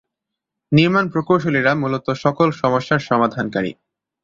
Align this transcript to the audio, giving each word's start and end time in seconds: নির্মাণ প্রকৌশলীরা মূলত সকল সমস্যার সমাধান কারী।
নির্মাণ 0.71 1.05
প্রকৌশলীরা 1.09 1.71
মূলত 1.75 2.07
সকল 2.23 2.47
সমস্যার 2.51 2.99
সমাধান 2.99 3.45
কারী। 3.49 3.71